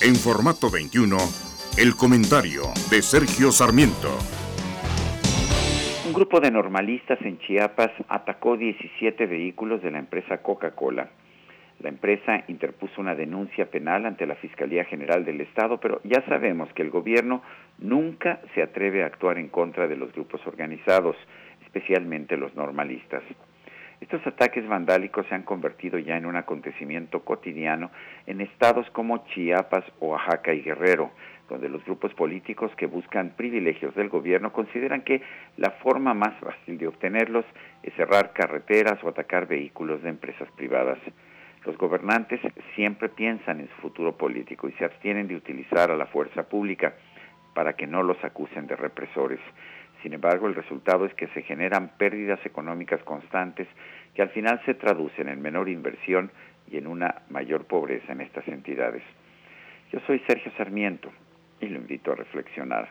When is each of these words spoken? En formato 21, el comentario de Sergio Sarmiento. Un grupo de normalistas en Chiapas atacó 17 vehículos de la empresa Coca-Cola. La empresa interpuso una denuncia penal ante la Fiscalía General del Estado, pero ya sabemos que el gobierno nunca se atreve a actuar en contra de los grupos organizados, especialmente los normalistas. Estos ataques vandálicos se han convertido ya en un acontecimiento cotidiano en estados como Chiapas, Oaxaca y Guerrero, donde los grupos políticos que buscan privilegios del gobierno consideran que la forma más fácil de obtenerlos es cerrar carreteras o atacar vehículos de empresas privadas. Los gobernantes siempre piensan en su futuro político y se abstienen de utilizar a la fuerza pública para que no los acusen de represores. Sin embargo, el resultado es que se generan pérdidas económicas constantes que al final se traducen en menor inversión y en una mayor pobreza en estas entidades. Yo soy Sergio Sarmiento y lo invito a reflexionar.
En 0.00 0.14
formato 0.14 0.70
21, 0.70 1.16
el 1.76 1.96
comentario 1.96 2.62
de 2.88 3.02
Sergio 3.02 3.50
Sarmiento. 3.50 4.06
Un 6.06 6.12
grupo 6.12 6.38
de 6.38 6.52
normalistas 6.52 7.18
en 7.22 7.40
Chiapas 7.40 7.90
atacó 8.08 8.56
17 8.56 9.26
vehículos 9.26 9.82
de 9.82 9.90
la 9.90 9.98
empresa 9.98 10.38
Coca-Cola. 10.38 11.10
La 11.80 11.88
empresa 11.88 12.44
interpuso 12.46 13.00
una 13.00 13.16
denuncia 13.16 13.72
penal 13.72 14.06
ante 14.06 14.24
la 14.24 14.36
Fiscalía 14.36 14.84
General 14.84 15.24
del 15.24 15.40
Estado, 15.40 15.80
pero 15.80 16.00
ya 16.04 16.24
sabemos 16.28 16.72
que 16.74 16.82
el 16.82 16.90
gobierno 16.90 17.42
nunca 17.78 18.40
se 18.54 18.62
atreve 18.62 19.02
a 19.02 19.06
actuar 19.06 19.36
en 19.36 19.48
contra 19.48 19.88
de 19.88 19.96
los 19.96 20.12
grupos 20.12 20.40
organizados, 20.46 21.16
especialmente 21.64 22.36
los 22.36 22.54
normalistas. 22.54 23.24
Estos 24.00 24.24
ataques 24.26 24.66
vandálicos 24.68 25.26
se 25.26 25.34
han 25.34 25.42
convertido 25.42 25.98
ya 25.98 26.16
en 26.16 26.24
un 26.24 26.36
acontecimiento 26.36 27.24
cotidiano 27.24 27.90
en 28.26 28.40
estados 28.40 28.88
como 28.90 29.26
Chiapas, 29.26 29.84
Oaxaca 29.98 30.54
y 30.54 30.62
Guerrero, 30.62 31.10
donde 31.48 31.68
los 31.68 31.84
grupos 31.84 32.14
políticos 32.14 32.70
que 32.76 32.86
buscan 32.86 33.30
privilegios 33.36 33.94
del 33.96 34.08
gobierno 34.08 34.52
consideran 34.52 35.02
que 35.02 35.22
la 35.56 35.70
forma 35.82 36.14
más 36.14 36.38
fácil 36.40 36.78
de 36.78 36.86
obtenerlos 36.86 37.44
es 37.82 37.92
cerrar 37.94 38.32
carreteras 38.32 39.02
o 39.02 39.08
atacar 39.08 39.48
vehículos 39.48 40.02
de 40.02 40.10
empresas 40.10 40.48
privadas. 40.52 40.98
Los 41.64 41.76
gobernantes 41.76 42.40
siempre 42.76 43.08
piensan 43.08 43.60
en 43.60 43.68
su 43.68 43.74
futuro 43.82 44.16
político 44.16 44.68
y 44.68 44.72
se 44.72 44.84
abstienen 44.84 45.26
de 45.26 45.36
utilizar 45.36 45.90
a 45.90 45.96
la 45.96 46.06
fuerza 46.06 46.48
pública 46.48 46.94
para 47.52 47.72
que 47.72 47.88
no 47.88 48.04
los 48.04 48.22
acusen 48.22 48.68
de 48.68 48.76
represores. 48.76 49.40
Sin 50.02 50.12
embargo, 50.12 50.46
el 50.46 50.54
resultado 50.54 51.06
es 51.06 51.14
que 51.14 51.26
se 51.28 51.42
generan 51.42 51.96
pérdidas 51.98 52.38
económicas 52.46 53.02
constantes 53.02 53.66
que 54.14 54.22
al 54.22 54.30
final 54.30 54.60
se 54.64 54.74
traducen 54.74 55.28
en 55.28 55.42
menor 55.42 55.68
inversión 55.68 56.30
y 56.70 56.76
en 56.76 56.86
una 56.86 57.22
mayor 57.30 57.64
pobreza 57.64 58.12
en 58.12 58.20
estas 58.20 58.46
entidades. 58.46 59.02
Yo 59.92 60.00
soy 60.06 60.20
Sergio 60.28 60.52
Sarmiento 60.56 61.10
y 61.60 61.66
lo 61.66 61.78
invito 61.78 62.12
a 62.12 62.16
reflexionar. 62.16 62.86